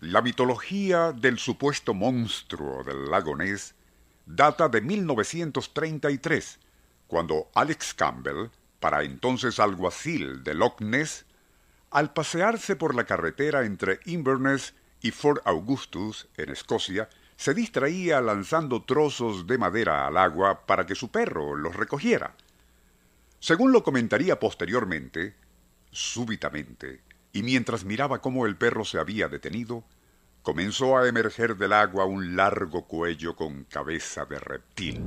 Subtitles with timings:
[0.00, 3.74] La mitología del supuesto monstruo del lago Ness
[4.24, 6.58] data de 1933,
[7.06, 8.48] cuando Alex Campbell,
[8.78, 11.26] para entonces alguacil de Loch Ness,
[11.90, 18.84] al pasearse por la carretera entre Inverness y Fort Augustus, en Escocia, se distraía lanzando
[18.84, 22.34] trozos de madera al agua para que su perro los recogiera.
[23.38, 25.36] Según lo comentaría posteriormente,
[25.90, 29.84] súbitamente, y mientras miraba cómo el perro se había detenido,
[30.42, 35.04] comenzó a emerger del agua un largo cuello con cabeza de reptil.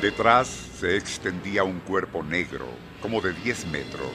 [0.00, 2.66] Detrás se extendía un cuerpo negro,
[3.00, 4.10] como de 10 metros,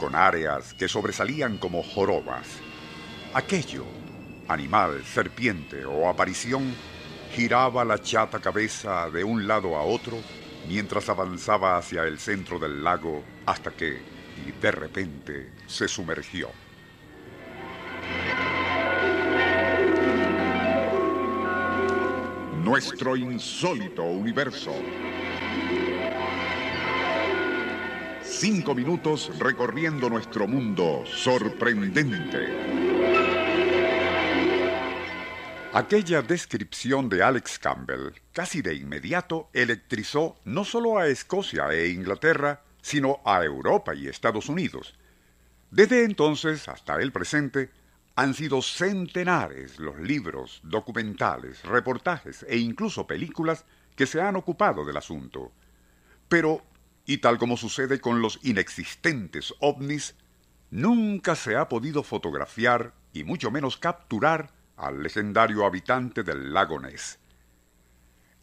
[0.00, 2.48] con áreas que sobresalían como jorobas.
[3.34, 3.84] Aquello,
[4.48, 6.74] animal, serpiente o aparición,
[7.32, 10.18] giraba la chata cabeza de un lado a otro
[10.68, 14.00] mientras avanzaba hacia el centro del lago hasta que,
[14.46, 16.50] y de repente, se sumergió.
[22.62, 24.74] Nuestro insólito universo.
[28.22, 32.77] Cinco minutos recorriendo nuestro mundo sorprendente.
[35.74, 42.62] Aquella descripción de Alex Campbell casi de inmediato electrizó no solo a Escocia e Inglaterra,
[42.80, 44.94] sino a Europa y Estados Unidos.
[45.70, 47.70] Desde entonces hasta el presente
[48.16, 54.96] han sido centenares los libros, documentales, reportajes e incluso películas que se han ocupado del
[54.96, 55.52] asunto.
[56.30, 56.62] Pero,
[57.04, 60.14] y tal como sucede con los inexistentes ovnis,
[60.70, 67.18] nunca se ha podido fotografiar y mucho menos capturar al legendario habitante del lago Ness.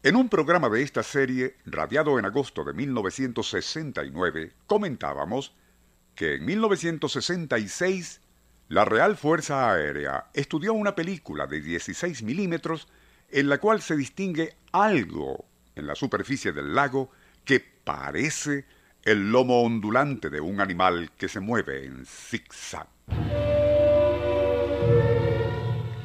[0.02, 5.54] En un programa de esta serie, radiado en agosto de 1969, comentábamos
[6.14, 8.20] que en 1966
[8.68, 12.88] la Real Fuerza Aérea estudió una película de 16 milímetros
[13.30, 17.10] en la cual se distingue algo en la superficie del lago
[17.44, 18.64] que parece
[19.02, 22.88] el lomo ondulante de un animal que se mueve en zigzag.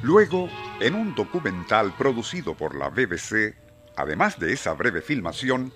[0.03, 3.56] Luego, en un documental producido por la BBC,
[3.95, 5.72] además de esa breve filmación,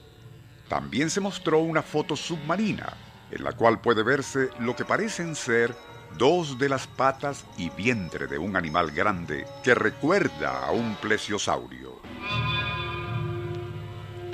[0.67, 2.93] también se mostró una foto submarina,
[3.29, 5.75] en la cual puede verse lo que parecen ser
[6.17, 12.01] dos de las patas y vientre de un animal grande que recuerda a un plesiosaurio.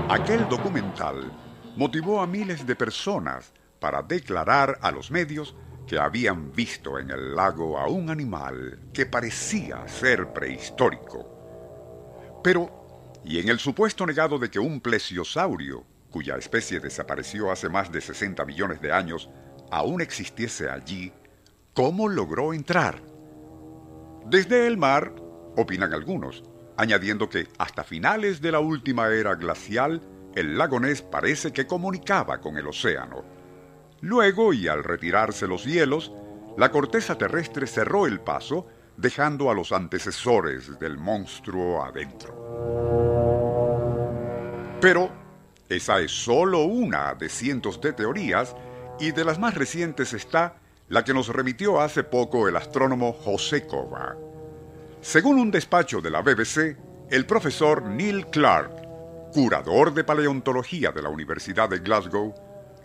[0.07, 1.31] Aquel documental
[1.75, 5.55] motivó a miles de personas para declarar a los medios
[5.87, 12.39] que habían visto en el lago a un animal que parecía ser prehistórico.
[12.43, 17.91] Pero, ¿y en el supuesto negado de que un plesiosaurio, cuya especie desapareció hace más
[17.91, 19.29] de 60 millones de años,
[19.69, 21.11] aún existiese allí,
[21.73, 23.01] cómo logró entrar?
[24.25, 25.13] Desde el mar,
[25.57, 26.43] opinan algunos,
[26.77, 30.01] añadiendo que hasta finales de la última era glacial,
[30.35, 33.40] el lago Ness parece que comunicaba con el océano
[34.01, 36.11] Luego, y al retirarse los hielos,
[36.57, 38.67] la corteza terrestre cerró el paso,
[38.97, 42.35] dejando a los antecesores del monstruo adentro.
[44.81, 45.11] Pero
[45.69, 48.55] esa es solo una de cientos de teorías,
[48.99, 50.57] y de las más recientes está
[50.89, 54.17] la que nos remitió hace poco el astrónomo José Cova.
[54.99, 56.77] Según un despacho de la BBC,
[57.09, 62.35] el profesor Neil Clark, curador de paleontología de la Universidad de Glasgow,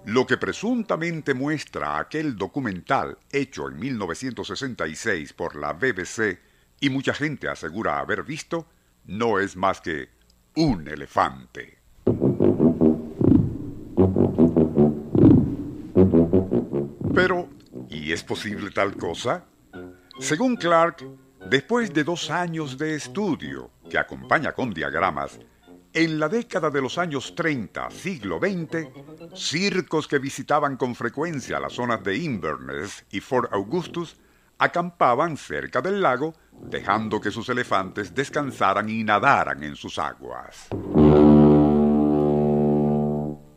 [0.06, 6.38] lo que presuntamente muestra aquel documental hecho en 1966 por la BBC
[6.78, 8.68] y mucha gente asegura haber visto,
[9.06, 10.08] no es más que
[10.54, 11.78] un elefante.
[17.12, 17.48] Pero,
[17.90, 19.44] ¿y es posible tal cosa?
[20.20, 21.04] Según Clark,
[21.50, 25.40] después de dos años de estudio que acompaña con diagramas
[25.96, 28.86] en la década de los años 30, siglo XX,
[29.34, 34.14] circos que visitaban con frecuencia las zonas de Inverness y Fort Augustus
[34.58, 40.68] acampaban cerca del lago, dejando que sus elefantes descansaran y nadaran en sus aguas.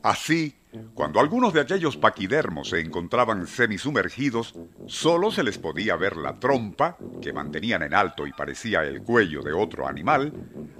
[0.02, 0.56] Así,
[0.94, 4.56] cuando algunos de aquellos paquidermos se encontraban semisumergidos,
[4.86, 9.42] solo se les podía ver la trompa, que mantenían en alto y parecía el cuello
[9.42, 10.32] de otro animal,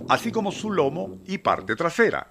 [0.10, 2.30] así como su lomo y parte trasera.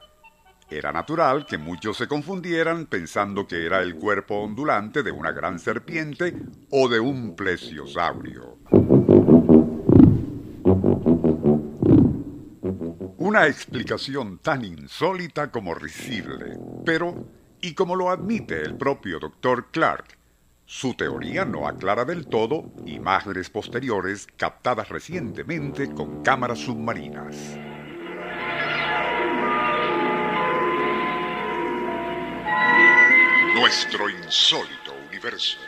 [0.71, 5.59] Era natural que muchos se confundieran pensando que era el cuerpo ondulante de una gran
[5.59, 6.35] serpiente
[6.71, 8.59] o de un plesiosaurio.
[13.17, 17.15] Una explicación tan insólita como risible, pero,
[17.63, 20.18] y como lo admite el propio doctor Clark,
[20.69, 27.57] su teoría no aclara del todo imágenes posteriores captadas recientemente con cámaras submarinas.
[33.55, 35.59] Nuestro insólito universo.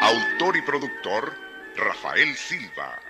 [0.00, 1.34] Autor y productor
[1.76, 3.09] Rafael Silva.